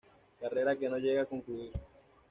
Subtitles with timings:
[0.39, 1.71] Carrera que no llega a concluir.